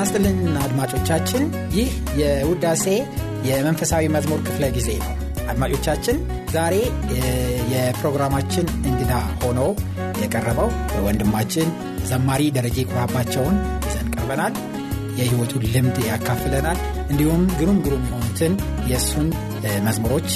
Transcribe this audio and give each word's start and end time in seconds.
ጤና 0.00 0.06
ይስጥልን 0.06 0.36
አድማጮቻችን፣ 0.58 1.42
ይህ 1.74 1.88
የውዳሴ 2.20 2.84
የመንፈሳዊ 3.48 4.04
መዝሙር 4.14 4.38
ክፍለ 4.46 4.64
ጊዜ 4.76 4.88
ነው። 5.00 5.10
አድማጮቻችን 5.50 6.16
ዛሬ 6.54 6.74
የፕሮግራማችን 7.72 8.66
እንግዳ 8.90 9.12
ሆኖ 9.42 9.60
የቀረበው 10.22 10.70
ወንድማችን 11.06 11.68
ዘማሪ 12.10 12.44
ደረጀ 12.56 12.86
ኩራባቸውን 12.90 13.58
ይዘን 13.86 14.08
ቀርበናል። 14.14 14.54
የሕይወቱን 15.20 15.68
ልምድ 15.74 15.98
ያካፍለናል። 16.08 16.80
እንዲሁም 17.10 17.44
ግሩም 17.60 17.78
ግሩም 17.86 18.06
የሆኑትን 18.08 18.54
የእሱን 18.90 19.28
መዝሙሮች 19.88 20.30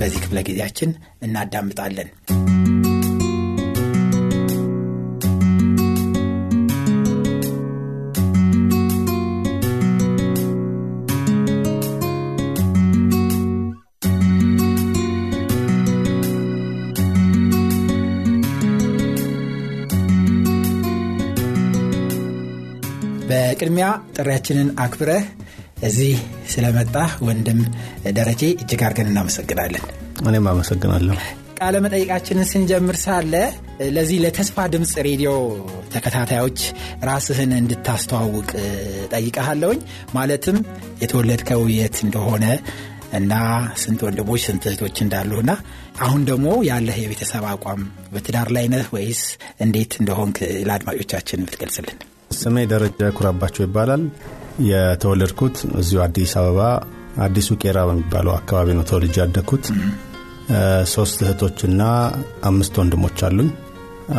በዚህ 0.00 0.20
ክፍለ 0.24 0.40
ጊዜያችን 0.48 0.92
እናዳምጣለን። 1.22 2.10
በቅድሚያ 23.60 23.86
ጥሪያችንን 24.14 24.68
አክብረህ 24.82 25.24
እዚህ 25.86 26.12
ስለመጣ 26.52 26.94
ወንድም 27.26 27.58
ደረጀ 28.18 28.42
እጅግ 28.54 28.82
አድርገን 28.86 29.08
እናመሰግናለን። 29.10 29.82
እኔም 30.24 30.46
አመሰግናለሁ። 30.52 31.16
ቃለ 31.58 31.74
መጠይቃችንን 31.84 32.48
ስንጀምር 32.50 32.96
ሳለ 33.02 33.34
ለዚህ 33.96 34.18
ለተስፋ 34.24 34.64
ድምፅ 34.74 34.92
ሬዲዮ 35.08 35.32
ተከታታዮች 35.94 36.60
ራስህን 37.08 37.52
እንድታስተዋውቅ 37.58 38.48
ጠይቀሃለሁኝ። 39.12 39.82
ማለትም 40.16 40.58
የተወለድከው 41.02 41.64
የት 41.76 41.98
እንደሆነ 42.06 42.46
እና 43.20 43.34
ስንት 43.82 44.02
ወንድሞች 44.06 44.42
ስንት 44.48 44.66
እህቶች 44.70 44.98
እንዳሉና 45.04 45.50
አሁን 46.02 46.24
ደግሞ 46.30 46.48
ያለህ 46.68 46.98
የቤተሰብ 47.02 47.46
አቋም 47.52 47.82
በትዳር 48.14 48.50
ላይ 48.56 48.68
ነህ 48.74 48.88
ወይስ 48.96 49.22
እንዴት 49.60 49.94
እንደሆንክ 50.00 50.38
ለአድማጮቻችን 50.68 51.44
ብትገልጽልን። 51.46 52.00
ስሜ 52.30 52.56
ደረጃ 52.72 53.08
ኩራባቸው 53.16 53.62
ይባላል። 53.66 54.02
የተወለድኩት 54.68 55.56
እዚሁ 55.80 55.98
አዲስ 56.04 56.32
አበባ 56.40 56.60
አዲሱ 57.24 57.48
ቄራ 57.62 57.78
በሚባለው 57.88 58.32
አካባቢ 58.36 58.68
ነው 58.78 58.84
ተወልጄ 58.90 59.14
ያደግኩት። 59.22 59.64
ሶስት 60.92 61.18
እህቶችና 61.24 61.82
አምስት 62.50 62.74
ወንድሞች 62.80 63.18
አሉኝ። 63.28 63.50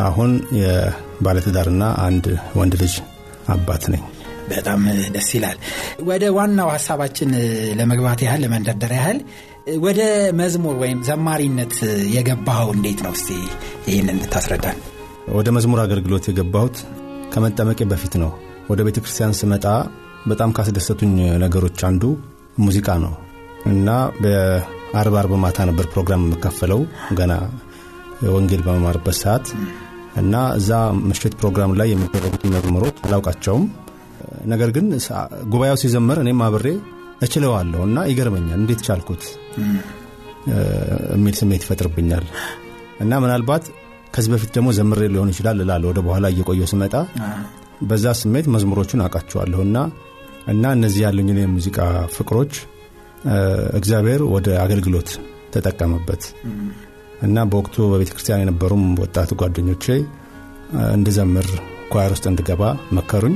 አሁን 0.04 0.30
የባለትዳርና 0.60 1.84
አንድ 2.06 2.26
ወንድ 2.60 2.74
ልጅ 2.82 2.94
አባት 3.54 3.84
ነኝ። 3.92 4.02
በጣም 4.50 4.80
ደስ 5.14 5.28
ይላል። 5.36 5.58
ወደ 6.08 6.24
ዋናው 6.38 6.68
ሀሳባችን 6.74 7.30
ለመግባት 7.78 8.22
ያህል 8.26 8.40
ለመንደርደር 8.44 8.92
ያህል 8.98 9.18
ወደ 9.84 10.00
መዝሙር 10.40 10.74
ወይም 10.82 11.00
ዘማሪነት 11.08 11.74
የገባኸው 12.16 12.70
እንዴት 12.76 13.00
ነው? 13.06 13.12
እስቲ 13.12 13.28
ይህን 13.88 14.08
እንድታስረዳን። 14.14 14.78
ወደ 15.32 15.48
መዝሙር 15.56 15.80
አገልግሎት 15.84 16.24
የገባሁት 16.28 16.76
ከመጠመቄ 17.32 17.80
በፊት 17.90 18.14
ነው። 18.22 18.30
ወደ 18.70 18.80
ቤተ 18.86 18.98
ክርስቲያን 19.02 19.36
ስመጣ 19.38 19.66
በጣም 20.26 20.50
ካስደሰቱኝ 20.56 21.12
ነገሮች 21.42 21.80
አንዱ 21.88 22.02
ሙዚቃ 22.58 22.88
ነው 23.04 23.12
እና 23.66 23.88
በአርብ 24.22 25.14
አርብ 25.20 25.32
ማታ 25.44 25.58
ነበር 25.70 25.86
ፕሮግራም 25.92 26.24
የምካፈለው 26.26 26.80
ገና 27.18 27.32
ወንጌል 28.34 28.62
በመማርበት 28.66 29.16
ሰዓት 29.22 29.46
እና 30.16 30.34
እዛ 30.58 30.70
ምሽት 31.08 31.34
ፕሮግራም 31.40 31.72
ላይ 31.80 31.88
የሚደረጉት 31.92 32.42
መዝሙሮች 32.54 32.96
አላውቃቸውም። 33.06 33.64
ነገር 34.46 34.70
ግን 34.76 34.86
ጉባኤው 35.52 35.78
ሲዘመር 35.82 36.18
እኔም 36.22 36.42
አብሬ 36.46 36.66
እችለዋለሁ 37.24 37.80
እና 37.88 37.98
ይገርመኛል፣ 38.10 38.58
እንዴት 38.60 38.80
ቻልኩት 38.86 39.22
የሚል 41.14 41.34
ስሜት 41.40 41.62
ይፈጥርብኛል 41.64 42.24
እና 43.02 43.12
ምናልባት 43.24 43.64
ከዚህ 44.14 44.30
በፊት 44.32 44.50
ደግሞ 44.56 44.68
ዘምሬ 44.76 45.00
ሊሆን 45.12 45.30
ይችላል 45.32 45.58
እላለሁ። 45.64 45.88
ወደ 45.92 46.00
በኋላ 46.06 46.26
እየቆየው 46.32 46.68
ስመጣ 46.72 46.94
በዛ 47.82 48.06
ስሜት 48.20 48.46
መዝሙሮቹን 48.54 49.02
አውቃቸዋለሁና 49.04 49.76
እና 50.52 50.64
እነዚህ 50.76 51.00
ያሉኝን 51.04 51.38
የሙዚቃ 51.40 51.78
ፍቅሮች 52.16 52.52
እግዚአብሔር 53.78 54.22
ወደ 54.34 54.48
አገልግሎት 54.62 55.10
ተጠቀመበት 55.54 56.22
እና 57.22 57.44
በወቅቱ 57.50 57.76
በቤተ 57.90 58.10
ክርስቲያን 58.14 58.42
የነበሩም 58.42 58.84
ወጣት 59.02 59.30
ጓደኞቼ 59.40 59.84
እንድዘምር 60.94 61.48
ኳየር 61.92 62.12
ውስጥ 62.14 62.26
እንድገባ 62.30 62.62
መከሩኝ። 62.98 63.34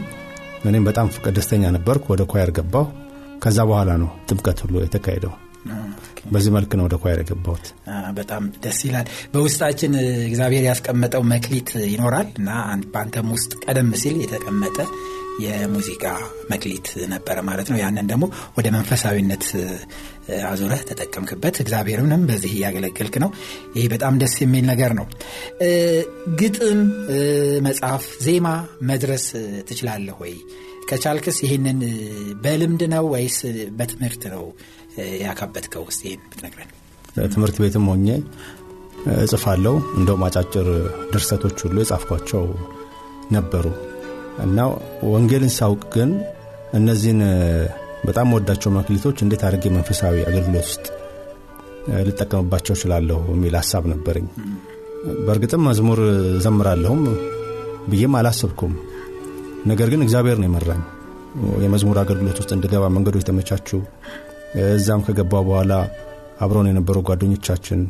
እኔም 0.67 0.87
በጣም 0.89 1.09
ደስተኛ 1.37 1.65
ነበርኩ። 1.77 2.05
ወደ 2.15 2.23
ኳየር 2.33 2.51
ገባሁ። 2.59 2.87
ከዛ 3.43 3.59
በኋላ 3.69 3.91
ነው 4.03 4.11
ጥምቀት 4.29 4.59
ሁሉ 4.65 4.75
የተካሄደው። 4.81 5.33
በዚህ 6.33 6.51
መልክ 6.55 6.73
ነው 6.79 6.85
ወደ 6.87 6.97
ኳየር 7.03 7.21
የገባሁት። 7.23 7.67
በጣም 8.17 8.45
ደስ 8.65 8.79
ይላል። 8.87 9.07
በውስጣችን 9.35 9.93
እግዚአብሔር 10.29 10.65
ያስቀመጠው 10.69 11.23
መክሊት 11.33 11.71
ይኖራል 11.93 12.29
እና 12.41 12.51
በአንተም 12.93 13.29
ውስጥ 13.37 13.53
ቀደም 13.65 13.91
ሲል 14.03 14.17
የተቀመጠ 14.23 14.79
የሙዚቃ 15.45 16.05
መክሊት 16.51 16.87
ነበረ 17.13 17.37
ማለት 17.49 17.69
ነው። 17.73 17.79
ያንን 17.81 18.07
ደግሞ 18.13 18.25
ወደ 18.57 18.67
መንፈሳዊነት 18.77 19.45
አዙረህ 20.47 20.83
ተጠቀምክበት። 20.89 21.57
እግዚአብሔርንም 21.63 22.23
በዚህ 22.31 22.53
እያገለገልክ 22.57 23.17
ነው። 23.25 23.31
ይሄ 23.77 23.85
በጣም 23.95 24.15
ደስ 24.23 24.37
የሚል 24.43 24.65
ነገር 24.73 24.93
ነው። 25.01 25.07
ግጥም 26.41 26.81
መጽሐፍ፣ 27.63 28.07
ዜማ 28.23 28.49
መድረስ 28.91 29.27
ትችላለህ 29.69 30.17
ወይ? 30.23 30.35
ከቻልክስ 30.89 31.39
ይህንን 31.45 31.79
በልምድ 32.43 32.83
ነው 32.93 33.05
ወይስ 33.15 33.39
በትምህርት 33.79 34.25
ነው 34.35 34.45
ያካበትከው? 35.23 35.83
ውስጥ 35.89 36.03
ብትነግረን። 36.25 36.71
ትምህርት 37.33 37.57
ቤትም 37.63 37.87
ሆኜ 37.91 38.09
እጽፋለሁ። 39.19 39.75
እንደውም 39.99 40.23
አጫጭር 40.27 40.69
ድርሰቶች 41.13 41.59
ሁሉ 41.65 41.77
የጻፍኳቸው 41.83 42.45
ነበሩ 43.33 43.67
እና 44.45 44.59
ወንጌልን 45.11 45.53
ሳውቅ 45.57 45.83
ግን 45.95 46.11
እነዚህን 46.75 47.21
በጣም 48.07 48.33
ወዳቸው 48.37 48.71
መክሊቶች 48.77 49.19
እንዴት 49.25 49.43
አድርጌ 49.47 49.67
መንፈሳዊ 49.77 50.17
አገልግሎት 50.29 50.67
ውስጥ 50.67 50.87
ልጠቀምባቸው 52.07 52.75
እችላለሁ 52.77 53.19
የሚል 53.33 53.55
ሀሳብ 53.61 53.85
ነበረኝ። 53.93 54.27
በእርግጥም 55.27 55.65
መዝሙር 55.69 56.01
ዘምራለሁም 56.45 57.03
ብዬም 57.89 58.15
አላሰብኩም። 58.21 58.73
ነገር 59.67 59.89
ግን 59.93 60.05
እግዚአብሔር 60.05 60.39
ነው 60.41 60.49
የመራኝ 60.49 60.83
የመዝሙር 61.65 61.99
አገልግሎት 62.03 62.39
ውስጥ 62.41 62.51
እንድገባ 62.57 62.85
መንገዶች 62.95 63.25
ተመቻቹ። 63.29 63.69
እዛም 64.73 65.01
ከገባ 65.07 65.33
በኋላ 65.49 65.73
አብረውን 66.41 66.69
የነበሩ 66.71 66.97
ጓደኞቻችን 67.09 67.81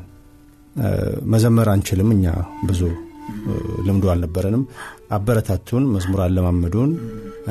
መዘመር 1.32 1.68
አንችልም፣ 1.72 2.08
እኛ 2.14 2.26
ብዙ 2.68 2.80
ልምዱ 3.86 4.04
አልነበረንም፣ 4.12 4.62
አበረታቱን፣ 5.16 5.84
መዝሙር 5.94 6.20
አለማመዱን 6.24 6.90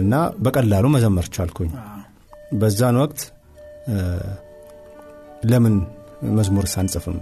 እና 0.01 0.13
በቀላሉ 0.45 0.85
መዘመር 0.95 1.27
ቻልኩኝ። 1.35 1.71
በዛን 2.59 2.97
ወቅት 3.03 3.19
ለምን 5.51 5.75
መዝሙር 6.38 6.65
አንጽፍም 6.73 7.17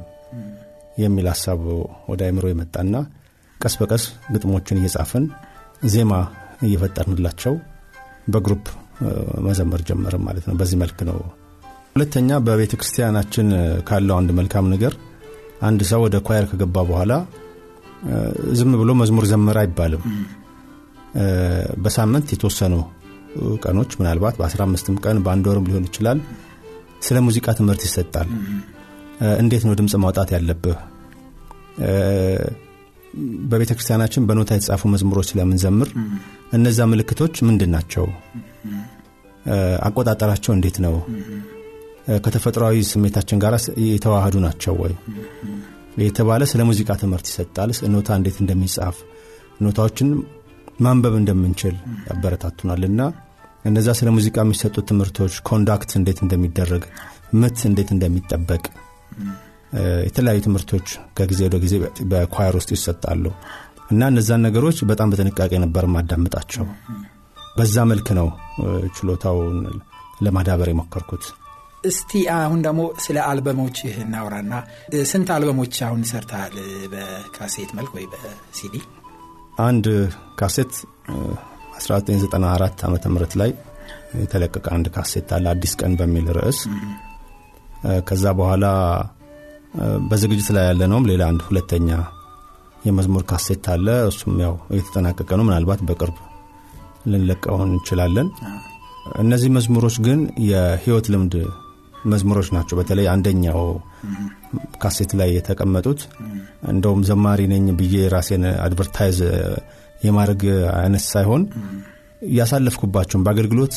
የሚል 0.98 1.28
ሀሳብ 1.32 1.62
ወደ 2.10 2.22
አይምሮ 2.28 2.46
የመጣና 2.50 2.96
ቀስ 3.60 3.76
በቀስ 3.80 4.04
ግጥሞችን 4.34 4.80
እየጻፍን 4.82 5.26
ዜማ 5.94 6.14
እየፈጠርንላቸው 6.68 7.54
በ 8.34 8.43
group 8.43 8.66
መዘመር 9.48 9.82
ጀመርን 9.88 10.24
ማለት 10.28 10.46
ነው። 10.50 10.56
በዚህ 10.60 10.78
መልክ 10.84 11.00
ነው። 11.10 11.18
ሁለተኛ 11.96 12.38
በቤተ 12.46 12.74
ክርስቲያናችን 12.80 13.48
ካለው 13.88 14.16
አንድ 14.20 14.30
መልካም 14.38 14.66
ነገር 14.74 14.94
አንድ 15.68 15.82
ሰው 15.90 16.00
ወደ 16.06 16.16
choir 16.28 16.46
ከገባ 16.52 16.76
በኋላ 16.90 17.14
ዝም 18.60 18.72
ብሎ 18.82 18.92
መዝሙር 19.02 19.26
ዘመረ 19.32 19.58
አይባልም። 19.64 20.02
በሳምንት 21.84 22.28
የተወሰኑ 22.34 22.74
ቀኖች 23.64 23.92
ምናልባት 24.00 24.36
በ15ም 24.40 24.98
ቀን 25.06 25.20
በአንድ 25.26 25.46
ወርም 25.52 25.68
ሊሆን 25.70 25.86
ይችላል 25.90 26.20
ስለ 27.08 27.18
ሙዚቃ 27.28 27.48
ትምህርት 27.60 27.84
ይሰጣል። 27.88 28.28
እንዴት 29.42 29.64
ነው 29.68 29.74
ድምፅ 29.80 29.96
ማውጣት 30.04 30.30
ያለብህ? 30.36 30.78
በቤተ 33.52 33.72
ክርስቲያናችን 33.78 34.26
በኖታ 34.30 34.52
የተጻፉ 34.58 34.90
መዝሙሮች 34.94 35.28
ስለምንዘምር 35.32 35.90
እነዛ 36.58 36.86
ምልክቶች 36.92 37.36
ምንድን 37.48 37.72
ናቸው? 37.76 38.06
አቆጣጠራቸው 39.88 40.52
እንዴት 40.58 40.78
ነው? 40.86 40.96
ከተፈጥሯዊ 42.24 42.78
ስሜታችን 42.90 43.42
ጋር 43.44 43.54
የተዋህዱ 43.88 44.36
ናቸው 44.46 44.74
ወይ 44.82 44.94
የተባለ 46.04 46.44
ስለ 46.52 46.62
ሙዚቃ 46.70 46.92
ትምህርት 47.02 47.28
ይሰጣል። 47.30 47.72
ኖታ 47.94 48.10
እንዴት 48.20 48.38
እንደሚጻፍ 48.44 48.98
ኖታዎችን 49.64 50.10
ማንበብ 50.82 51.16
እንደምንችል 51.20 51.76
ያበረታቱናል 52.08 52.84
እና 52.90 53.02
እነዛ 53.66 53.90
ስለ 54.00 54.10
ሙዚቃ 54.16 54.38
የሚሰጡት 54.44 54.86
ትምህርቶች 54.90 55.34
ኮንዳክት 55.50 55.92
እንዴት 56.00 56.20
እንደሚደረግ፣ 56.26 56.84
ምት 57.34 57.60
እንዴት 57.70 57.90
እንደሚጠበቅ 57.96 58.64
የተለያዩ 60.08 60.40
ትምህርቶች 60.48 60.88
ከጊዜ 61.18 61.40
ወደ 61.48 61.58
ጊዜ 61.64 61.76
በኳየር 62.12 62.56
ውስጥ 62.60 62.72
ይሰጣሉ 62.76 63.24
እና 63.92 64.02
እነዛን 64.12 64.44
ነገሮች 64.48 64.78
በጣም 64.92 65.12
በጥንቃቄ 65.12 65.54
ነበር 65.64 65.86
ማዳምጣቸው። 65.96 66.66
በዛ 67.58 67.86
መልክ 67.92 68.08
ነው 68.20 68.28
ችሎታውን 68.98 69.58
ለማዳበር 70.24 70.70
የሞከርኩት። 70.72 71.24
እስቲ 71.84 72.12
አሁን 72.36 72.60
ደግሞ 72.66 72.82
ስለ 73.06 73.18
አልበሞች 73.30 73.78
እናውራና 74.04 74.54
ስንት 75.12 75.30
አልበሞች 75.36 75.76
አሁን 75.88 76.02
ሰርተሃል? 76.12 76.56
በካሴት 76.94 77.72
መልክ 77.78 77.92
ወይ 77.98 78.06
በሲዲ? 78.12 78.76
አንድ 79.60 79.86
ካሴት 80.40 80.74
1994 81.80 82.84
ዓ 82.86 83.10
ም 83.10 83.20
ላይ 83.42 83.52
የተለቀቀ 84.22 84.66
አንድ 84.76 84.88
ካሴት 84.96 85.30
አለ 85.36 85.46
አዲስ 85.54 85.74
ቀን 85.82 85.94
በሚል 86.00 86.28
ርዕስ። 86.38 86.60
ከዛ 88.08 88.26
በኋላ 88.40 88.66
በዝግጅት 90.10 90.50
ላይ 90.56 90.66
ያለ 90.70 90.82
ነውም 90.92 91.08
ሌላ 91.12 91.24
አንድ 91.32 91.42
ሁለተኛ 91.48 91.90
የመዝሙር 92.86 93.24
ካሴት 93.30 93.66
አለ። 93.74 93.88
እሱም 94.12 94.36
ያው 94.44 94.56
እየተጠናቀቀ 94.74 95.30
ነው። 95.40 95.46
ምናልባት 95.50 95.82
በቅርብ 95.90 96.18
ልንለቀው 97.06 97.58
እንችላለን። 97.68 98.28
እነዚህ 99.22 99.50
መዝሙሮች 99.56 99.96
ግን 100.06 100.20
የህይወት 100.50 101.08
ልምድ 101.14 101.34
መዝሙሮች 102.04 102.48
ናቸው። 102.56 102.76
በተለይ 102.80 103.08
አንደኛው 103.12 103.62
ካሴት 104.82 105.12
ላይ 105.20 105.30
የተቀመጡት 105.36 106.02
እንደውም 106.72 107.02
ዘማሪ 107.10 107.42
ነኝ 107.54 107.66
ብዬ 107.80 107.96
ራሴን 108.14 108.44
advertise 108.66 109.20
የማድረግ 110.04 110.42
አይነት 110.78 111.04
ሳይሆን 111.12 111.44
ያሳለፍኩባቸውን 112.38 113.24
በአገልግሎት 113.26 113.76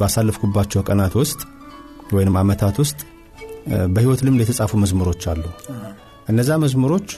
ባሳለፍኩባቸው 0.00 0.80
ቀናት 0.88 1.14
ውስጥ 1.20 1.40
ወይም 2.16 2.36
አመታት 2.40 2.76
ውስጥ 2.82 2.98
በህይወት 3.94 4.20
ልምድ 4.26 4.40
የተጻፉ 4.44 4.72
መዝሙሮች 4.82 5.22
አሉ። 5.32 5.42
እነዛ 6.28 6.50
መዝሙሮች 6.64 7.08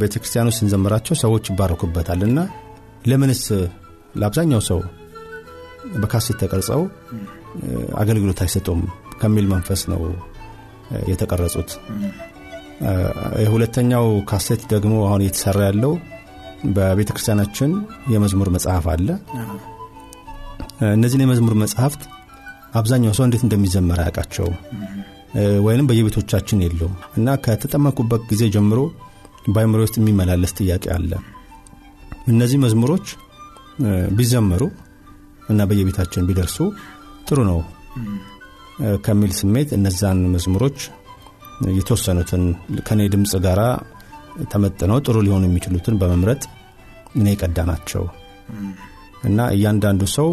ቤተ 0.00 0.14
ክርስቲያን 0.14 0.48
ውስጥ 0.50 0.60
ስንዘምራቸው 0.62 1.14
ሰዎች 1.22 1.44
ይባረኩበታል 1.50 2.20
እና 2.28 2.38
ለምንስ 3.06 3.42
ለአብዛኛው 4.20 4.62
ሰው 4.68 4.80
በካሴት 6.02 6.36
ተቀርጸው 6.42 6.80
አገልግሎት 8.02 8.40
አይሰጡም 8.44 8.80
ከሚል 9.22 9.46
መንፈስ 9.52 9.82
ነው 9.92 10.00
የተቀረጹት። 11.10 11.70
የሁለተኛው 13.42 14.06
ካሴት 14.30 14.62
ደግሞ 14.72 14.94
አሁን 15.06 15.22
እየተሰራ 15.24 15.58
ያለው 15.68 15.92
በቤተ 16.76 17.10
ክርስቲያናችን 17.14 17.70
የመዝሙር 18.12 18.48
መጽሐፍ 18.56 18.84
አለ። 18.92 19.08
እነዚህን 20.92 21.24
የመዝሙር 21.24 21.54
መጽሐፍት 21.62 22.02
አብዛኛው 22.74 23.14
ሰው 23.16 23.24
እንዴት 23.26 23.42
እንደሚዘመር 23.46 23.98
አያውቃቸውም 24.02 24.56
ወይንም 25.66 25.88
በየቤቶቻችን 25.90 26.62
የለውም 26.64 26.94
እና 27.18 27.34
ከተጠመኩበት 27.44 28.22
ጊዜ 28.30 28.42
ጀምሮ 28.54 28.80
በአይምሮ 29.48 29.80
ውስጥ 29.86 29.96
የሚመላለስ 30.00 30.52
ጥያቄ 30.58 30.84
አለ። 30.96 31.12
እነዚህ 32.32 32.58
መዝሙሮች 32.64 33.06
ቢዘመሩ 34.18 34.62
እና 35.50 35.62
በየቤታችን 35.70 36.26
ቢደርሱ 36.28 36.58
ጥሩ 37.28 37.38
ነው 37.48 37.58
ከሚል 39.04 39.32
ስሜት 39.38 39.70
እነዛን 39.76 40.20
መዝሙሮች 40.34 40.78
የተወሰኑትን 41.78 42.44
ከኔ 42.86 43.00
ድምፅ 43.12 43.32
ጋር 43.44 43.60
ተመጥነው 44.52 44.98
ጥሩ 45.06 45.16
ሊሆኑ 45.26 45.42
የሚችሉትን 45.48 45.98
በመምረጥ 46.00 46.42
እኔ 47.18 47.26
የቀዳ 47.32 47.58
ናቸው። 47.70 48.04
እና 49.28 49.40
እያንዳንዱ 49.56 50.02
ሰው 50.16 50.28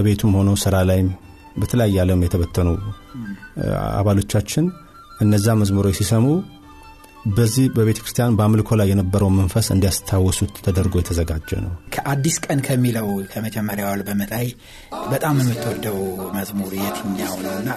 እቤቱም 0.00 0.34
ሆኖ 0.38 0.50
ስራ 0.62 0.76
ላይም 0.90 1.08
በተለያየ 1.60 2.02
ዓለም 2.04 2.20
የተበተኑ 2.24 2.68
አባሎቻችን 3.98 4.66
እነዛ 5.20 5.56
መዝሙሮች 5.60 5.96
ሲሰሙ 6.00 6.26
በዚህ 7.32 7.66
በቤተ 7.76 7.98
ክርስቲያን 8.00 8.36
በአምልኮ 8.36 8.76
ላይ 8.80 8.86
የነበረው 8.90 9.30
መንፈስ 9.38 9.66
እንዲያስታውሱት 9.74 10.52
ተደርጎ 10.66 10.94
የተዘጋጀ 11.00 11.50
ነው። 11.64 11.72
ከአዲስ 11.94 12.36
ቀን 12.44 12.60
ከሚለው 12.66 13.08
ከመጀመሪያው 13.32 13.88
አልበም 13.90 14.20
ላይ 14.32 14.46
በጣም 15.12 15.36
የምትወደው 15.42 15.98
መዝሙር 16.36 16.72
የትኛው 16.80 17.34
ነው 17.46 17.54
እና 17.60 17.70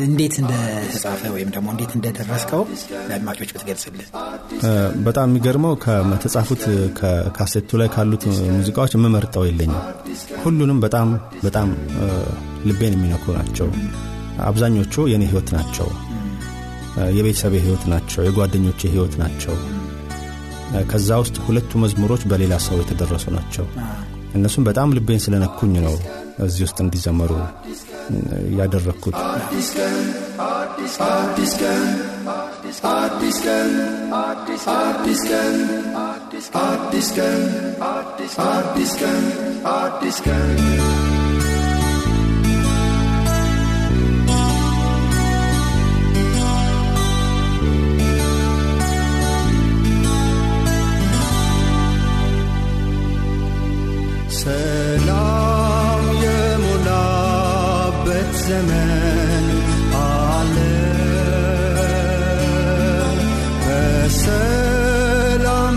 እንዴት 0.00 0.34
እንደተጻፈ 0.42 1.20
ወይም 1.34 1.50
ደግሞ 1.54 1.68
እንዴት 1.74 1.92
እንደደረስከው 1.96 2.62
ለአድማጮች 3.08 3.52
ብትገልጽልን። 3.54 4.08
በጣም 5.06 5.28
የሚገርመው 5.30 5.74
ከተጻፉት 5.84 6.64
ከካሴቱ 6.98 7.78
ላይ 7.82 7.90
ካሉት 7.94 8.24
ሙዚቃዎች 8.56 8.94
የምመርጠው 8.96 9.46
የለኝም። 9.48 9.80
ሁሉንም 10.44 10.80
በጣም 10.84 11.08
በጣም 11.42 11.70
ልቤን 12.66 12.96
የሚነኩ 12.96 13.24
ናቸው። 13.38 13.68
አብዛኞቹ 14.46 15.06
የእኔ 15.10 15.24
ህይወት 15.30 15.50
ናቸው። 15.56 15.88
የቤተሰቤ 17.16 17.54
ህይወት 17.64 17.84
ናቸው። 17.92 18.20
የጓደኞቼ 18.26 18.80
ህይወት 18.92 19.14
ናቸው። 19.22 19.54
ከዛ 20.90 21.08
ውስጥ 21.22 21.36
ሁለቱ 21.46 21.72
መዝሙሮች 21.82 22.22
በሌላ 22.30 22.54
ሰው 22.66 22.76
የተደረሱ 22.80 23.26
ናቸው። 23.36 23.66
እነሱም 24.36 24.64
በጣም 24.68 24.94
ልቤን 24.96 25.22
ስለነኩኝ 25.24 25.74
ነው 25.86 25.94
እዚህ 26.46 26.62
ውስጥ 26.66 26.78
እንዲዘመሩ 26.84 27.32
ያደረግኩት። 28.58 29.16
አዲስ 29.26 29.68
ቀን 40.22 40.50
ሰላም 54.46 56.02
የሞላበት 56.24 57.48
ዘመን 58.42 59.46
አለ። 60.02 60.56
በሰላም 63.98 64.54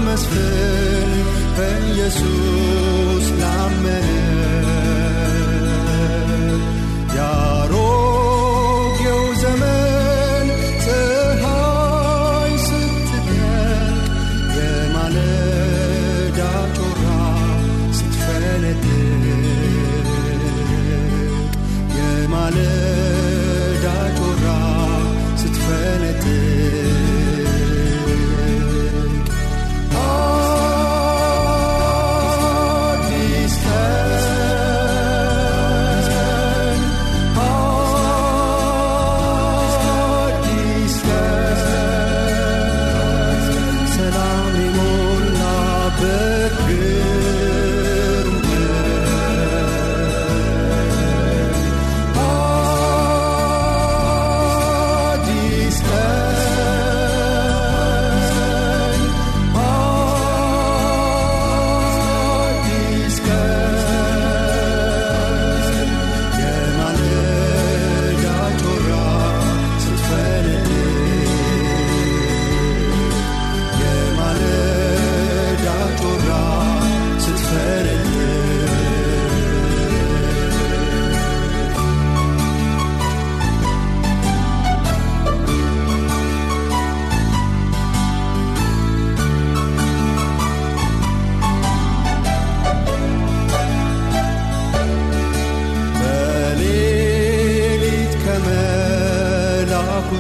መስፍን 0.05 1.11
በኢየሱስ 1.57 3.25
ላመነ 3.41 4.28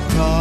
call. 0.07 0.38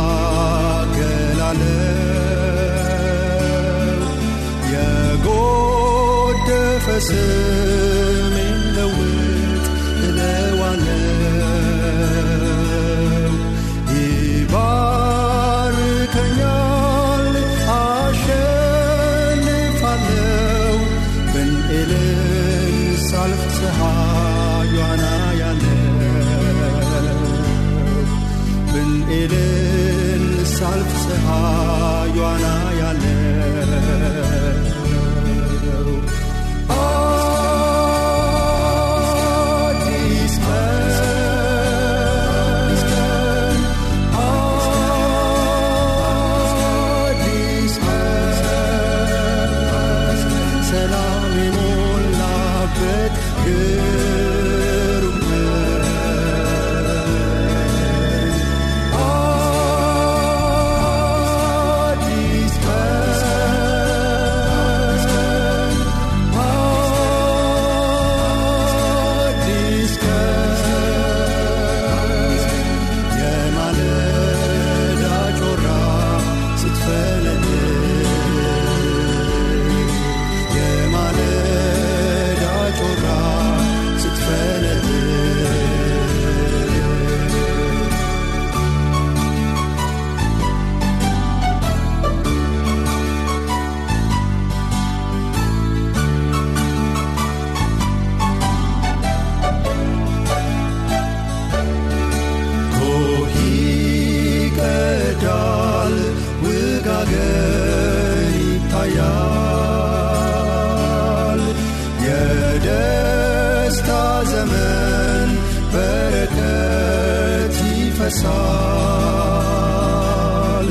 ይፈሳል 119.38 120.68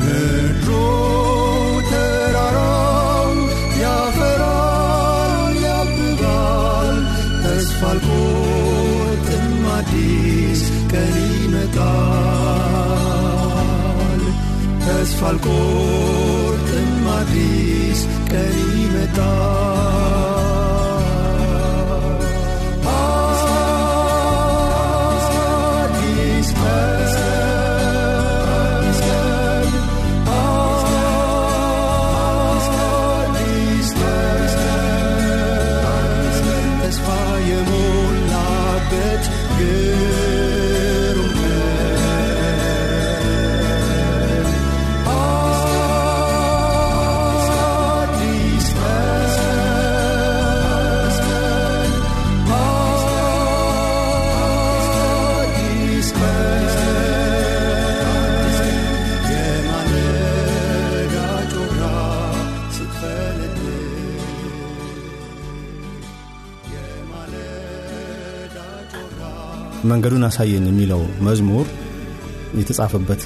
ምድሩ 0.00 0.68
ተራራው 1.90 3.30
ያፈራል 3.82 5.54
ያብባል። 5.64 6.98
ተስፋ 7.44 7.80
አልቆርጥም 7.92 9.46
አዲስ 9.76 10.62
ቀን 10.92 11.14
ይመጣል። 11.34 11.82
ተስፋ 14.84 15.20
አልቆርጥም 15.30 16.92
አዲስ 17.16 18.00
ቀን 18.30 18.54
ይመጣል 18.76 19.53
የሞላበት 37.50 39.24
ግሩም 39.58 40.33
መንገዱን 69.94 70.24
አሳየን 70.28 70.66
የሚለው 70.68 71.02
መዝሙር 71.26 71.66
የተጻፈበት 72.58 73.22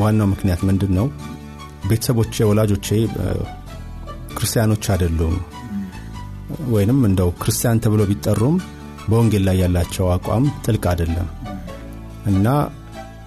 ዋናው 0.00 0.28
ምክንያት 0.32 0.60
ምንድን 0.68 0.92
ነው? 0.98 1.06
ቤተሰቦቼ 1.88 2.34
ወላጆቼ 2.50 2.88
ክርስቲያኖች 4.36 4.84
አይደሉም። 4.92 5.34
ወይንም 6.74 6.98
እንደው 7.08 7.30
ክርስቲያን 7.42 7.80
ተብሎ 7.84 8.02
ቢጠሩም 8.10 8.56
በወንጌል 9.08 9.42
ላይ 9.48 9.56
ያላቸው 9.62 10.06
አቋም 10.14 10.44
ጥልቅ 10.64 10.84
አይደለም። 10.92 11.28
እና 12.30 12.46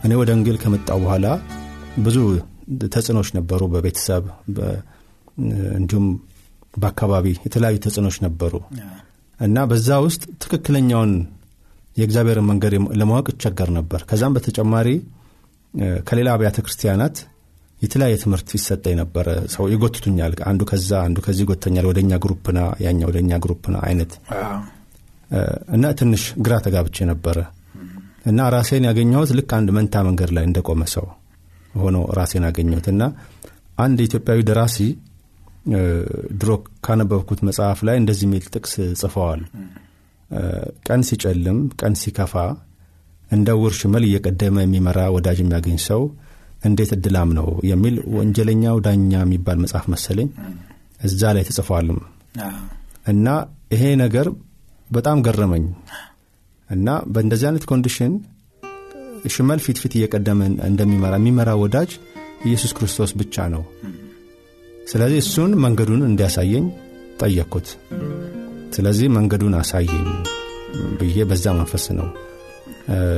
እኔ 0.06 0.12
ወደ 0.22 0.30
ወንጌል 0.36 0.58
ከመጣው 0.64 1.00
በኋላ 1.04 1.28
ብዙ 2.06 2.18
ተጽዕኖች 2.94 3.30
ነበሩ 3.38 3.62
በቤተሰብ 3.74 4.24
እንዲሁም 5.78 6.06
በአካባቢ 6.74 7.26
የተለያዩ 7.46 7.78
ተጽዕኖች 7.86 8.18
ነበሩ። 8.26 8.54
እና 9.40 9.66
በዛ 9.72 9.90
ውስጥ 10.06 10.24
ትክክለኛውን 10.44 11.12
የእግዚአብሔርን 11.98 12.46
መንገድ 12.50 12.74
ለማወቅ 13.00 13.28
እቸገር 13.34 13.70
ነበር። 13.78 14.02
ከዛም 14.10 14.36
በተጨማሪ 14.36 14.88
ከሌላ 16.08 16.30
አብያተ 16.36 16.58
ክርስቲያናት 16.66 17.18
የተለያየ 17.82 18.16
ትምህርት 18.22 18.50
ይሰጠኝ 18.58 18.96
ነበረ። 19.00 19.26
ሰው 19.54 19.66
ይጎትቱኛል። 19.74 20.34
አንዱ 20.50 20.62
ከዛ 20.70 20.92
አንዱ 21.08 21.18
ከዚህ 21.26 21.44
ይጎተኛል። 21.46 21.86
ወደኛ 21.90 22.12
ግሩፕና 22.24 22.60
ያኛ 22.86 23.02
ወደኛ 23.10 23.32
ግሩፕና 23.44 23.76
አይነት 23.88 24.14
እና 25.76 25.86
ትንሽ 26.00 26.24
ግራ 26.46 26.54
ተጋብቼ 26.66 27.06
ነበረ። 27.12 27.38
እና 28.26 28.40
ራሴን 28.54 28.86
ያገኘሁት 28.90 29.32
ልክ 29.38 29.52
አንድ 29.58 29.70
መንታ 29.78 29.96
መንገድ 30.08 30.32
ላይ 30.38 30.46
እንደቆመ 30.48 30.84
ሰው 30.96 31.06
ሆኖ 31.76 31.98
ራሴን 32.18 32.46
አገኘሁት። 32.48 32.88
እና 32.94 33.04
አንድ 33.78 34.00
ኢትዮጵያዊ 34.06 34.40
ደራሲ 34.50 34.78
ድሮ 36.40 36.52
ካነበብኩት 36.86 37.40
መጽሐፍ 37.48 37.80
ላይ 37.88 37.96
እንደዚህ 38.02 38.26
የሚል 38.28 38.46
ጥቅስ 38.54 38.74
ጽፈዋል 39.02 39.42
ቀን 40.88 41.02
ሲጨልም 41.08 41.60
ቀን 41.80 41.94
ሲከፋ 42.02 42.34
እንደ 43.30 43.50
ውር 43.62 43.74
ሽመል 43.80 44.04
እየቀደመ 44.08 44.58
የሚመራ 44.64 45.00
ወዳጅ 45.16 45.38
የሚያገኝ 45.42 45.78
ሰው 45.88 46.02
እንዴት 46.68 46.92
እድላም 46.96 47.30
ነው 47.38 47.48
የሚል 47.70 47.96
ወንጀለኛው 48.18 48.78
ዳኛ 48.86 49.12
የሚባል 49.22 49.58
መጽሐፍ 49.64 49.86
መሰለኝ 49.94 50.30
እዛ 51.08 51.32
ላይ 51.36 51.44
ተጽፏልም 51.50 52.00
እና 53.06 53.28
ይሄ 53.74 53.84
ነገር 54.04 54.28
በጣም 54.90 55.18
ገረመኝ። 55.26 55.66
እና 56.70 56.88
በእንደዚህ 57.14 57.48
አይነት 57.50 57.66
condition 57.72 58.14
ሽመል 59.34 59.60
ፊት 59.66 59.78
ፊት 59.82 59.94
እየቀደመ 59.98 60.40
እንደሚመራ 60.70 61.14
የሚመራ 61.20 61.50
ወዳጅ 61.64 61.92
ኢየሱስ 62.48 62.72
ክርስቶስ 62.78 63.12
ብቻ 63.22 63.46
ነው። 63.54 63.64
ስለዚህ 64.88 65.20
እሱን 65.24 65.54
መንገዱን 65.64 66.04
እንዲያሳየኝ 66.10 66.66
ጠየቅኩት 67.22 67.68
ስለዚህ 68.76 69.08
መንገዱን 69.16 69.54
አሳየኝ 69.60 70.08
ብዬ 71.00 71.18
በዛ 71.30 71.46
መንፈስ 71.60 71.86
ነው 72.00 72.08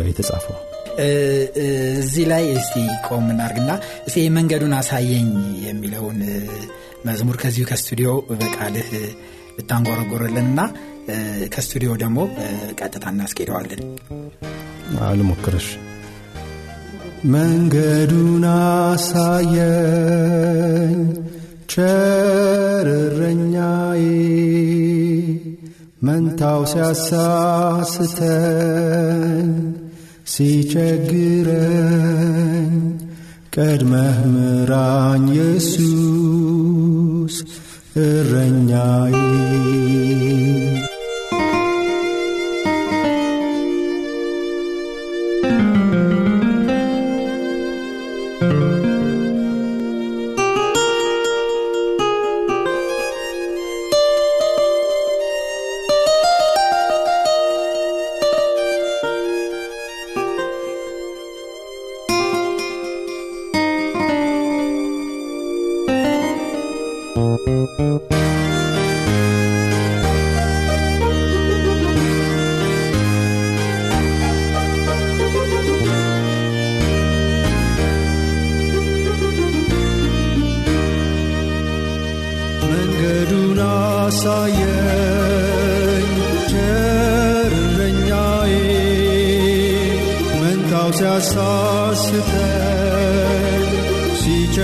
የተጻፈው። 0.09 0.57
እዚህ 1.99 2.25
ላይ 2.31 2.45
እስቲ 2.59 2.75
ቆም 3.07 3.25
እናርግና 3.33 3.71
እስቲ 4.07 4.23
መንገዱን 4.37 4.73
አሳየኝ 4.79 5.29
የሚለውን 5.67 6.19
መዝሙር 7.07 7.37
ከዚሁ 7.41 7.65
ከስቱዲዮ 7.69 8.09
በቃልህ 8.31 8.89
ብታንጎረጎርልንና 9.57 10.59
ከስቱዲዮ 11.53 11.91
ደግሞ 12.03 12.17
ቀጥታ 12.79 13.05
እናስኬደዋለን። 13.13 13.81
አልሞክርሽ 15.07 15.67
መንገዱን 17.33 18.43
አሳየኝ 18.51 19.55
ቸር 21.69 22.87
እረኛዬ 22.95 24.03
መንታው 26.01 26.61
ሲያሳስተኝ 26.71 28.19
ሲቸግረኝ 30.33 31.49
ቀድመህ 33.55 34.19
ምራኝ 34.33 35.25
ኢየሱስ 35.35 37.35
እረኛዬ 38.03 39.15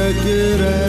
ሲቸግረኝ 0.07 0.84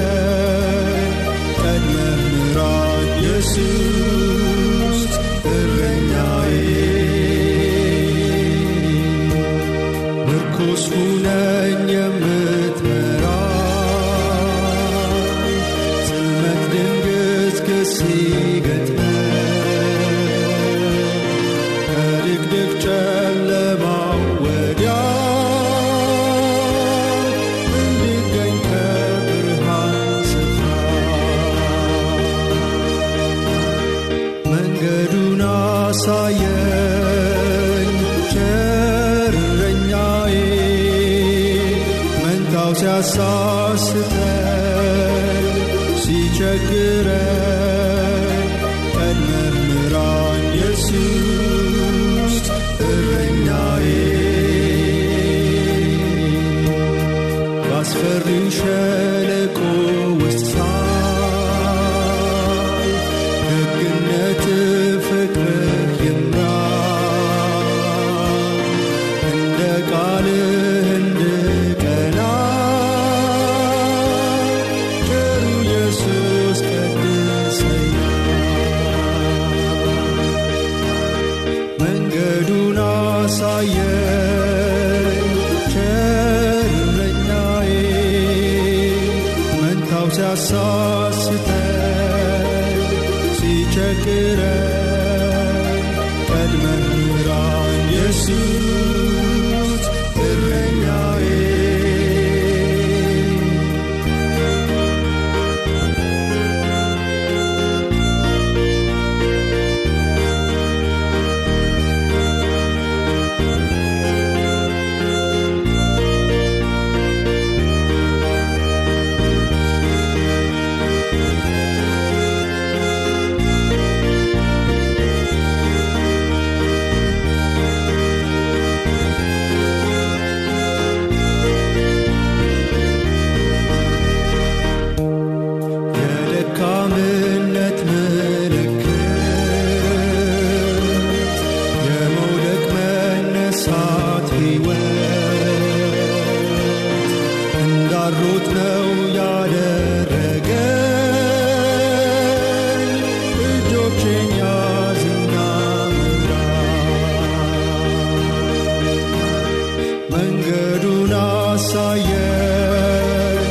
አሳየኝ 161.78 163.48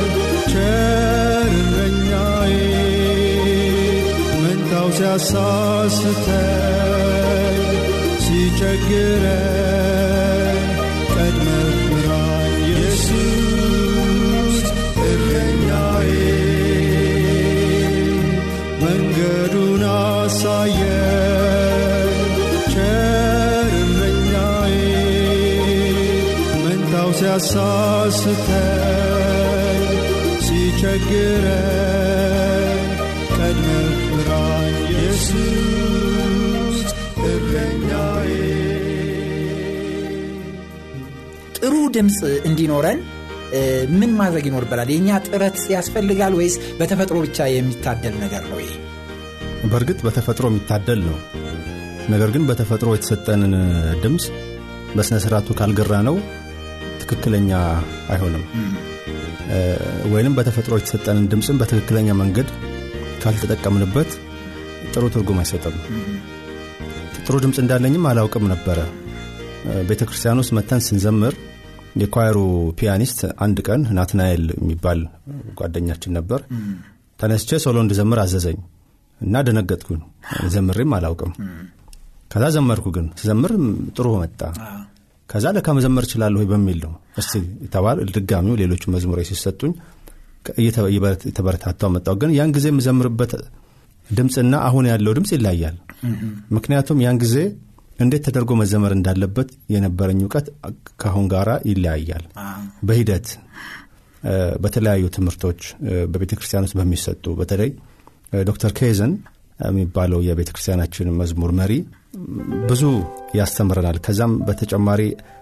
ቸርረኛዬ 0.52 2.54
መንታው 4.36 4.88
ሲያሳስተኝ 4.98 6.40
ሲቸግረኝ 8.26 9.65
ሲያሳስተኝ 27.38 29.02
ሲቸግረኝ 30.46 31.52
ቀድመህ 33.36 33.88
ምራኝ 34.10 34.76
ኢየሱስ 34.92 36.80
እረኛዬ 37.26 38.30
ጥሩ 41.58 41.74
ድምፅ 41.96 42.20
እንዲኖረን 42.50 43.00
ምን 43.96 44.12
ማድረግ 44.20 44.46
ይኖርበናል? 44.50 44.90
የእኛ 44.92 45.10
ጥረት 45.28 45.58
ያስፈልጋል 45.74 46.34
ወይስ 46.40 46.56
በተፈጥሮ 46.80 47.18
ብቻ 47.26 47.38
የሚታደል 47.52 48.16
ነገር 48.24 48.44
ነው? 48.50 48.58
ይሄ 48.64 48.72
በእርግጥ 49.72 50.00
በተፈጥሮ 50.08 50.46
የሚታደል 50.52 51.00
ነው። 51.08 51.18
ነገር 52.10 52.30
ግን 52.34 52.44
በተፈጥሮ 52.50 52.90
የተሰጠንን 52.96 53.54
ድምፅ 54.04 54.26
በሥነ 54.96 55.18
ሥርዓቱ 55.24 55.48
ካልገራነው 55.60 56.16
ትክክለኛ 57.06 57.50
አይሆንም። 58.12 58.44
ወይንም 60.14 60.36
በተፈጥሮ 60.38 60.74
የተሰጠንን 60.80 61.26
ድምፅን 61.32 61.58
በትክክለኛ 61.60 62.10
መንገድ 62.22 62.48
ካልተጠቀምንበት 63.24 64.12
ጥሩ 64.94 65.04
ትርጉም 65.14 65.40
አይሰጥም። 65.42 65.76
ጥሩ 67.20 67.36
ድምፅ 67.44 67.58
እንዳለኝም 67.62 68.08
አላውቅም 68.10 68.46
ነበረ። 68.54 68.80
ቤተ 69.90 70.02
ክርስቲያን 70.08 70.42
ውስጥ 70.42 70.52
መተን 70.58 70.82
ስንዘምር 70.88 71.36
የ 72.02 72.12
choir 72.12 72.38
ኡ 72.80 72.89
pianist 72.89 73.20
አንድ 73.44 73.58
ቀን 73.68 73.82
ናትናኤል 73.98 74.44
የሚባል 74.56 75.00
ጓደኛችን 75.60 76.16
ነበር። 76.18 76.42
ተነስቼ 77.20 77.60
solo 77.66 77.78
እንድዘምር 77.84 78.20
አዘዘኝ 78.24 78.58
እና 79.22 79.42
ደነገጥኩኝ። 79.48 80.02
ዘምሬም 80.54 80.94
አላውቅም። 80.98 81.32
ከዛ 82.32 82.46
ዘመርኩ 82.56 82.86
ግን። 82.96 83.06
ስዘምር 83.20 83.52
ጥሩ 83.98 84.08
መጣ 84.24 84.42
ከዛ 85.30 85.46
ለካ 85.56 85.68
መዘመር 85.78 86.04
እችላለሁ 86.08 86.40
ወይ 86.42 86.48
በሚል 86.52 86.80
ነው 86.86 86.92
እስቲ 87.22 87.34
የተባል 87.66 88.00
ድጋሚው 88.16 88.56
ሌሎቹ 88.62 88.84
መዝሙሮች 88.96 89.28
ሲሰጡኝ 89.32 89.72
የተበረታታው 91.28 91.90
መጣው። 91.96 92.16
ግን 92.22 92.32
ያን 92.38 92.52
ጊዜ 92.58 92.66
የምዘምርበት 92.72 93.32
ድምፅና 94.08 94.56
አሁን 94.68 94.86
ያለው 94.92 95.14
ድምፅ 95.18 95.32
ይለያል 95.36 95.78
ምክንያቱም 96.58 97.00
ያን 97.06 97.18
ጊዜ 97.24 97.38
እንዴት 98.00 98.24
ተደርጎ 98.28 98.52
መዘመር 98.62 98.92
እንዳለበት 98.96 99.50
የነበረኝ 99.74 100.20
እውቀት 100.24 100.48
ከአሁን 101.02 101.26
ጋር 101.34 101.50
ይለያያል። 101.70 102.26
በሂደት 102.88 103.28
በተለያዩ 104.64 105.06
ትምህርቶች 105.16 105.62
በቤተ 106.12 106.32
ክርስቲያን 106.38 106.66
ውስጥ 106.68 106.76
በሚሰጡ 106.80 107.26
በተለይ 107.40 107.70
ዶክተር 108.44 108.72
ኬዘን 108.80 109.12
የሚባለው 109.68 110.20
የቤተ 110.28 110.50
ክርስቲያናችን 110.56 111.14
መዝሙር 111.20 111.52
መሪ 111.60 111.74
ብዙ 112.70 112.84
ያስተምረናል። 113.38 113.98
ከዛም 114.06 114.34
በተጨማሪ 114.48 115.02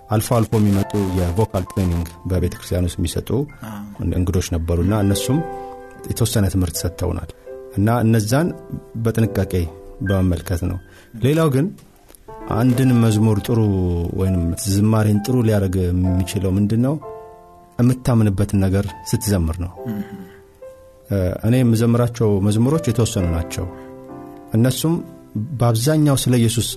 አልፎ 0.09 0.29
አልፎ 0.37 0.53
የሚመጡ 0.59 0.91
የ 1.19 1.32
vocal 1.32 1.63
training 1.69 2.07
በቤተ 2.29 2.53
ክርስቲያን 2.57 2.87
ውስጥ 2.87 2.97
የሚሰጡ 2.99 3.29
እንግዶች 4.13 4.47
ነበሩና 4.55 4.93
እነሱም 5.05 5.39
የተወሰነ 6.09 6.45
ትምህርት 6.53 6.77
ሰጥተውናል። 6.81 7.29
እና 7.77 7.89
እነዛን 8.05 8.47
በጥንቃቄ 9.03 9.53
በመመልከት 10.07 10.61
ነው። 10.69 10.77
ሌላው 11.23 11.49
ግን 11.55 11.65
አንድን 12.55 12.89
መዝሙር 13.03 13.37
ጥሩ 13.45 13.59
ወይም 14.19 14.37
ዝማሬን 14.65 15.19
ጥሩ 15.25 15.35
ሊያደርግ 15.47 15.75
የሚችለው 15.83 16.51
ምንድን 16.57 16.81
ነው 16.87 16.95
የምታምንበትን 17.79 18.59
ነገር 18.65 18.85
ስትዘምር 19.09 19.57
ነው። 19.63 19.71
እኔ 21.47 21.55
የምዘምራቸው 21.59 22.29
መዝሙሮች 22.45 22.85
የተወሰኑ 22.89 23.25
ናቸው። 23.35 23.65
እነሱም 24.53 24.93
በአብዛኛው 25.59 26.17
ስለ 26.23 26.33
ኢየሱስ 26.41 26.67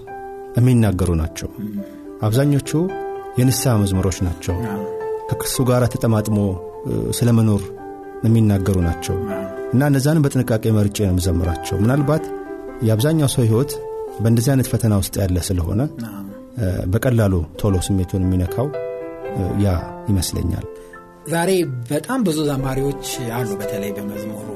የሚናገሩ 0.57 1.11
ናቸው። 1.21 1.49
አብዛኞቹ 2.27 2.71
የንስሐ 3.38 3.73
መዝሙሮች 3.83 4.19
ናቸው። 4.27 4.57
ከክሱ 5.31 5.57
ጋር 5.71 5.83
ተጠማጥሞ 5.95 6.38
ስለ 7.19 7.31
መኖር 7.38 7.62
የሚናገሩ 8.27 8.77
ናቸው። 8.87 9.16
እና 9.73 9.83
እነዛንም 9.90 10.25
በጥንቃቄ 10.27 10.64
መርጬ 10.77 10.99
ነው 11.01 11.12
የምዘምራቸው። 11.12 11.77
ምናልባት 11.83 12.25
የአብዛኛው 12.87 13.29
ሰው 13.35 13.45
ህይወት 13.45 13.73
በእንደዚህ 14.23 14.51
አይነት 14.53 14.69
ፈተና 14.73 14.95
ውስጥ 15.03 15.14
ያለ 15.23 15.38
ስለሆነ 15.49 15.81
በቀላሉ 16.92 17.35
ቶሎ 17.61 17.77
ስሜቱን 17.87 18.25
የሚነካው 18.27 18.69
ያ 19.64 19.69
ይመስለኛል። 20.09 20.66
ዛሬ 21.29 21.51
በጣም 21.90 22.21
ብዙ 22.27 22.38
ዘማሪዎች 22.49 23.07
አሉ 23.38 23.49
በተለይ 23.61 23.90
በመዝሙሩ 23.97 24.49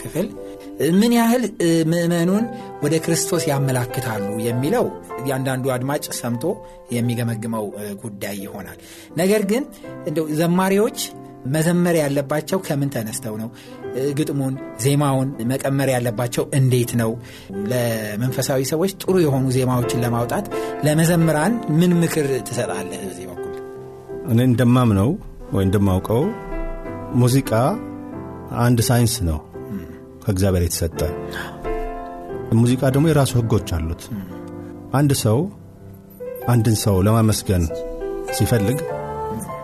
ክፍል 0.00 0.26
ምን 1.00 1.12
ያህል 1.12 1.42
ምእመኑን 1.86 2.44
ወደ 2.82 2.94
ክርስቶስ 3.04 3.42
ያመላክታሉ 3.48 4.26
የሚለው 4.40 4.86
እያንዳንዱ 5.22 5.72
አድማጭ 5.72 6.04
ሰምቶ 6.20 6.44
የሚገመግመው 6.92 7.66
ጉዳይ 8.02 8.36
ይሆናል። 8.36 8.78
ነገር 9.16 9.42
ግን 9.42 9.64
እንደው 10.06 10.26
ዘማሪዎች 10.40 10.98
መዘመር 11.46 11.96
ያለባቸው 11.96 12.58
ከምን 12.58 12.90
ተነስተው 12.90 13.34
ነው? 13.40 13.48
ግጥሙን 14.14 14.54
ዜማውን 14.80 15.30
መቀመር 15.44 15.88
ያለባቸው 15.88 16.44
እንዴት 16.54 16.92
ነው? 17.00 17.10
ለመንፈሳዊ 17.72 18.60
ሰዎች 18.64 18.92
ጥሩ 19.02 19.14
የሆኑ 19.20 19.46
ዜማዎችን 19.50 20.02
ለማውጣት 20.04 20.46
ለመዘምራን 20.84 21.54
ምን 21.70 21.92
ምክር 22.00 22.28
ትሰጣለህ? 22.48 23.00
በዚህ 23.04 23.26
በኩል 23.30 23.54
እኔ 24.32 24.38
እንደማምነው 24.42 25.10
ወይ 25.52 25.64
እንደማውቀው 25.64 26.22
ሙዚቃ 27.14 27.50
አንድ 28.58 28.80
ሳይንስ 28.80 29.14
ነው 29.22 29.38
ከእግዚአብሔር 30.22 30.62
የተሰጠ። 30.64 31.00
ሙዚቃ 32.58 32.82
ደግሞ 32.94 33.06
የራሱ 33.10 33.32
ህጎች 33.40 33.68
አሉት። 33.76 34.02
አንድ 34.94 35.12
ሰው 35.22 35.38
አንድን 36.48 36.76
ሰው 36.82 36.96
ለማመስገን 37.06 37.64
ሲፈልግ 38.36 38.78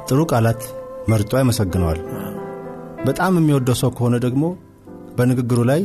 ጥሩ 0.09 0.21
ቃላት 0.31 0.61
መርጦ 1.09 1.33
ያመሰግነዋል። 1.41 2.01
በጣም 3.07 3.33
የሚወደው 3.39 3.77
ሰው 3.81 3.91
ከሆነ 3.97 4.17
ደግሞ 4.27 4.45
በንግግሩ 5.19 5.61
ላይ 5.71 5.83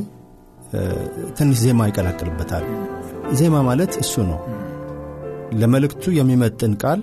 ትንሽ 1.38 1.58
ዜማ 1.64 1.88
ይቀላቅልበታል። 1.90 2.66
ዜማ 3.40 3.56
ማለት 3.68 3.94
እሱ 4.04 4.14
ነው። 4.30 4.40
ለመልእክቱ 5.60 6.14
የሚመጥን 6.18 6.74
ቃል 6.84 7.02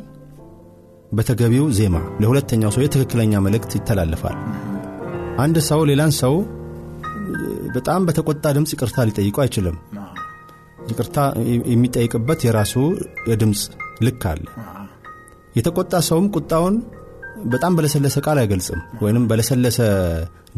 በተገቢው 1.13 1.67
ዜማ 1.79 1.97
ለሁለተኛው 2.23 2.73
ሰው 2.75 2.83
የትክክለኛ 2.85 3.35
መልእክት 3.47 3.73
ይተላለፋል። 3.79 4.37
አንድ 5.39 5.57
ሰው 5.69 5.81
ሌላን 5.91 6.13
ሰው 6.21 6.35
በጣም 7.75 8.07
በተቆጣ 8.07 8.45
ድምፅ 8.57 8.71
ይቅርታ 8.75 9.05
ሊጠይቁ 9.09 9.37
አይችልም። 9.45 9.77
ይቅርታ 10.91 11.17
የሚጠይቅበት 11.73 12.41
የራሱ 12.47 12.75
የድምፅ 13.31 13.63
ልክ 14.07 14.23
አለ። 14.31 14.45
የተቆጣ 15.57 15.95
ሰውም 16.09 16.27
ቁጣውን 16.37 16.75
በጣም 17.47 17.73
በለሰለሰ 17.77 18.17
ቃል 18.27 18.39
አይገልጽም 18.43 18.81
ወይንም 19.03 19.25
በለሰለሰ 19.31 19.79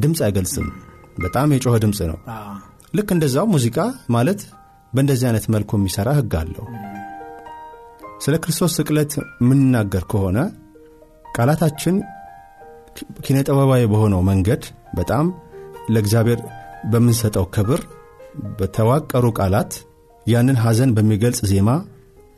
ድምፅ 0.03 0.21
አይገልጽም። 0.27 0.69
በጣም 1.23 1.53
የጮኸ 1.55 1.77
ድምፅ 1.85 2.01
ነው። 2.11 2.19
ልክ 2.95 3.11
እንደዛው 3.17 3.47
ሙዚቃ 3.53 3.79
ማለት 4.17 4.41
በእንደዚህ 4.93 5.27
አይነት 5.29 5.45
መልኩ 5.55 5.71
የሚሠራ 5.79 6.09
ህግ 6.19 6.33
አለው። 6.41 6.65
ስለ 8.25 8.35
ክርስቶስ 8.43 8.73
ስቅለት 8.79 9.13
የምንናገር 9.43 10.05
ከሆነ 10.13 10.39
ቃላታችን 11.37 11.95
ኪነጠበባዊ 13.25 13.83
በሆነው 13.93 14.21
መንገድ 14.29 14.63
በጣም 14.95 15.27
ለእግዚአብሔር 15.95 16.41
በምንሰጠው 16.91 17.45
ክብር 17.55 17.81
በተዋቀሩ 18.59 19.27
ቃላት 19.39 19.73
ያንን 20.27 20.59
ሐዘን 20.65 20.91
በሚገልጽ 20.97 21.41
ዜማ 21.51 21.71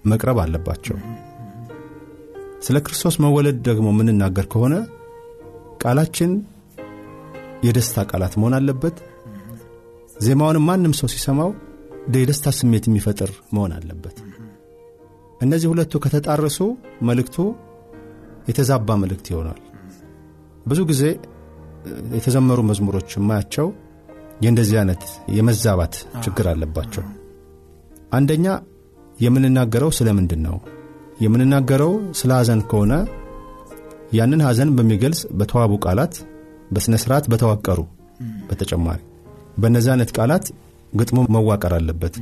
መቅረብ 0.05 0.39
አለባቸው። 0.43 0.97
ስለ 2.61 2.77
ክርስቶስ 2.87 3.17
መወለድ 3.25 3.57
ደግሞ 3.69 3.87
የምንናገር 3.93 4.47
ከሆነ 4.53 4.75
ቃላችን 5.83 6.33
የደስታ 7.65 8.05
ቃላት 8.11 8.35
መሆን 8.41 8.55
አለበት። 8.59 8.97
ዜማውንም 10.19 10.67
ማንም 10.69 10.95
ሰው 10.99 11.09
ሲሰማው 11.15 11.51
የደስታ 12.15 12.49
ስሜት 12.59 12.85
የሚፈጥር 12.89 13.31
መሆን 13.55 13.73
አለበት። 13.77 14.17
እነዚህ 15.41 15.69
ሁለቱ 15.73 15.93
ከተጣረሱ 16.05 16.59
መልእክቱ 17.09 17.37
የተዛባ 18.49 18.97
መልእክት 19.03 19.27
ይሆናል። 19.33 19.61
ብዙ 20.67 20.81
ጊዜ 20.91 21.03
የተዘመሩ 22.17 22.59
መዝሙሮች 22.69 23.11
የማያቸው 23.17 23.67
የእንደዚህ 24.45 24.77
አይነት 24.81 25.03
የመዛባት 25.37 25.95
ችግር 26.25 26.47
አለባቸው። 26.53 27.05
አንደኛ 28.13 28.47
የምንናገረው 29.17 29.91
ስለ 29.99 30.09
ምንድን 30.19 30.41
ነው? 30.47 30.57
የምንናገረው 31.25 31.93
ስለ 32.21 32.31
ሐዘን 32.39 32.61
ከሆነ 32.71 32.93
ያንን 34.17 34.41
ሐዘን 34.47 34.71
በሚገልጽ 34.77 35.21
በተዋቡ 35.39 35.73
ቃላት 35.85 36.15
በሥነ 36.75 36.95
ሥርዓት 37.03 37.25
በተዋቀሩ 37.33 37.81
በተጨማሪ 38.49 39.01
በእነዚህ 39.59 39.91
አይነት 39.95 40.11
ቃላት 40.17 40.45
ግጥሙ 40.93 41.19
መዋቀር 41.35 41.73
አለበት። 41.79 42.15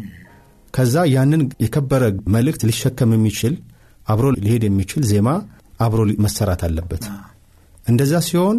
ከዛ 0.74 0.96
ያንን 1.14 1.42
የከበረ 1.64 2.02
መልእክት 2.35 2.62
ሊሸከም 2.68 3.11
የሚችል 3.16 3.54
አብሮ 4.06 4.26
ሊሄድ 4.38 4.62
የሚችል 4.66 5.02
ዜማ 5.11 5.28
አብሮ 5.80 6.00
መሰራት 6.24 6.62
አለበት። 6.68 7.04
እንደዛ 7.85 8.14
ሲሆን 8.26 8.56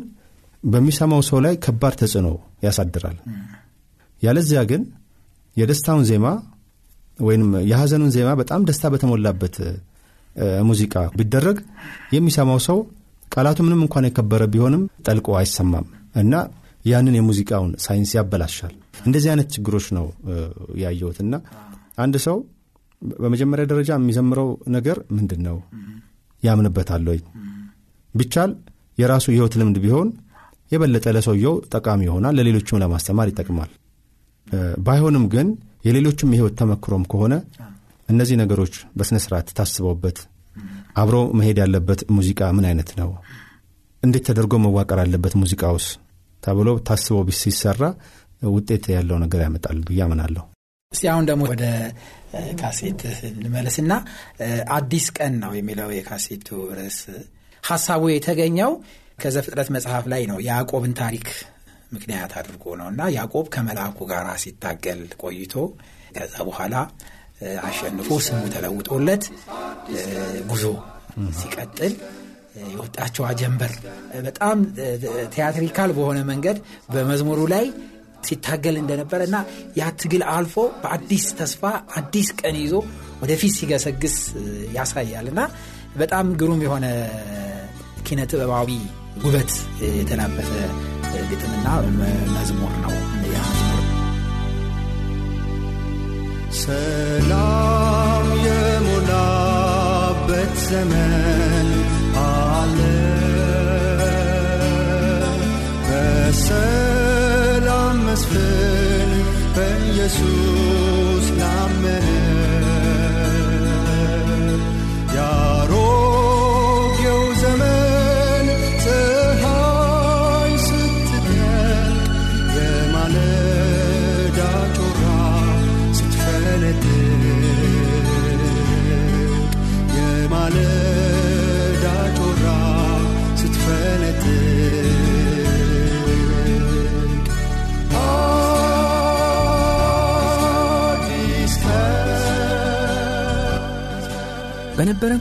በሚሰማው 0.63 1.21
ሰው 1.29 1.39
ላይ 1.45 1.55
ከባድ 1.65 1.93
ተጽዕኖ 2.01 2.27
ያሳድራል። 2.63 3.17
ያለዚያ 4.21 4.59
ግን 4.71 4.81
የደስታውን 5.55 6.05
ዜማ 6.09 6.27
ወይም 7.19 7.41
የሐዘኑን 7.69 8.11
ዜማ 8.15 8.29
በጣም 8.39 8.61
ደስታ 8.67 8.89
በተሞላበት 8.93 9.55
ሙዚቃ 10.67 10.93
ቢደረግ 11.17 11.57
የሚሰማው 12.15 12.59
ሰው 12.67 12.77
ቃላቱ 13.27 13.59
ምንም 13.65 13.81
እንኳን 13.85 14.07
የከበረ 14.07 14.43
ቢሆንም 14.53 14.83
ጠልቆ 15.05 15.27
አይሰማም 15.39 15.85
እና 16.15 16.33
ያንን 16.85 17.15
የሙዚቃውን 17.17 17.71
ሳይንስ 17.83 18.11
ያበላሻል። 18.17 18.73
እንደዚህ 19.05 19.29
አይነት 19.33 19.47
ችግሮች 19.55 19.85
ነው 19.97 20.05
ያየሁትና 20.81 21.35
አንድ 21.97 22.15
ሰው 22.25 22.37
በመጀመሪያ 23.01 23.63
ደረጃ 23.71 23.89
የሚዘምረው 23.97 24.49
ነገር 24.75 24.97
ምንድን 25.15 25.41
ነው 25.47 25.57
ያምንበታል 26.43 27.03
ወይ? 27.11 27.19
ቢቻል 28.13 28.51
የራሱ 28.97 29.25
የህይወት 29.31 29.53
ልምድ 29.59 29.77
ቢሆን 29.83 30.09
የበለጠ 30.73 31.05
ለሰውየው 31.15 31.55
ጠቃሚ 31.73 32.01
ይሆናል 32.07 32.35
ለሌሎችም 32.39 32.79
ለማስተማር 32.83 33.27
ይጠቅማል። 33.31 33.71
ባይሆንም 34.85 35.25
ግን 35.33 35.47
የሌሎችም 35.85 36.33
የህይወት 36.33 36.55
ተመክሮም 36.59 37.03
ከሆነ 37.11 37.33
እነዚህ 38.09 38.35
ነገሮች 38.41 38.73
በሥነ 38.97 39.17
ሥርዓት 39.23 39.47
ታስበውበት 39.57 40.17
አብሮ 40.95 41.17
መሄድ 41.37 41.57
ያለበት 41.61 42.01
ሙዚቃ 42.15 42.41
ምን 42.55 42.65
አይነት 42.69 42.89
ነው? 42.99 43.09
እንዴት 44.03 44.23
ተደርጎ 44.27 44.53
መዋቀር 44.63 44.99
አለበት 45.03 45.33
ሙዚቃ 45.41 45.63
ውስጥ 45.77 45.91
ተብሎ 46.43 46.69
ታስቦ 46.87 47.17
ሲሰራ 47.39 47.81
ውጤት 48.51 48.85
ያለው 48.95 49.17
ነገር 49.23 49.41
ያመጣል 49.45 49.77
ብዬ 49.87 49.99
አምናለሁ። 50.05 50.43
እስቲ 50.91 51.05
አሁን 51.11 51.25
ደግሞ 51.29 51.43
ወደ 51.51 51.63
ካሴት 52.59 53.01
እንመለስና 53.29 53.93
አዲስ 54.75 55.05
ቀን 55.17 55.33
ነው 55.43 55.51
የሚለው 55.57 55.89
የካሴቱ 55.95 56.47
ርዕስ። 56.77 56.99
ሀሳቡ 57.63 58.03
የተገኘው 58.11 58.71
ከዘፍጥረት 59.23 59.69
መጽሐፍ 59.75 60.05
ላይ 60.13 60.23
ነው 60.31 60.37
የያዕቆብን 60.45 60.93
ታሪክ 61.01 61.27
ምክንያት 61.93 62.31
አድርጎ 62.39 62.63
ነው 62.79 62.87
እና 62.93 63.01
ያዕቆብ 63.15 63.45
ከመልአኩ 63.53 63.97
ጋር 64.11 64.27
ሲታገል 64.43 65.01
ቆይቶ 65.23 65.53
ከዛ 66.15 66.35
በኋላ 66.47 66.75
አሸንፎ 67.67 68.09
ስሙ 68.25 68.41
ተለውጦለት 68.53 69.23
ጉዞ 70.51 70.65
ሲቀጥል 71.39 71.93
የወጣቸው 72.71 73.23
አጀንበር 73.29 73.71
በጣም 74.27 74.57
theatrical 75.33 75.91
በሆነ 75.97 76.19
መንገድ 76.31 76.57
በመዝሙሩ 76.93 77.39
ላይ 77.53 77.65
ሲታገል 78.27 78.75
እንደነበረ 78.81 79.21
እና 79.29 79.37
ያ 79.79 79.89
ትግል 80.01 80.23
አልፎ 80.33 80.55
በአዲስ 80.83 81.25
ተስፋ 81.39 81.63
አዲስ 81.99 82.27
ቀን 82.41 82.57
ይዞ 82.61 82.75
ወደፊት 83.23 83.53
ሲገሰግስ 83.57 84.15
ያሳያል 84.77 85.27
እና 85.33 85.41
በጣም 85.97 86.27
ግሩም 86.41 86.61
የሆነ 86.65 86.85
ኪነ 88.07 88.21
ጥበባዊ 88.31 88.69
ውበት 89.17 89.51
የተላበሰ 89.91 90.51
ግጥምና 91.29 91.67
መዝሙር 92.33 92.73
ነው 92.83 92.93
ሰላም 96.59 98.27
የሞላበት 98.45 100.53
ዘመን 100.65 101.69
አለ። 102.23 102.77
በሰላም 105.87 107.97
መስፍን 108.05 109.11
በኢየሱስ 109.55 111.25
ላመነ 111.39 112.12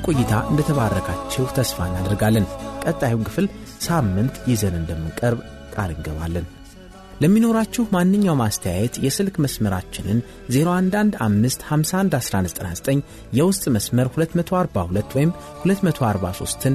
ቆይታ 0.07 0.33
እንደተባረካችሁ 0.51 1.45
ተስፋ 1.57 1.79
እናደርጋለን። 1.89 2.47
ቀጣዩን 2.85 3.27
ክፍል 3.29 3.47
ሳምንት 3.87 4.35
ይዘን 4.51 4.75
እንደምንቀርብ 4.79 5.41
ቃል 5.75 5.91
እንገባለን። 5.95 6.47
ለሚኖራችሁ 7.23 7.83
ማንኛውም 7.95 8.43
አስተያየት 8.47 8.95
የስልክ 9.05 9.37
መስመራችንን 9.45 10.19
0115511199 10.55 13.03
የውስጥ 13.39 13.65
መስመር 13.77 14.07
242 14.15 15.15
ወይም 15.19 15.31
243ን 15.65 16.75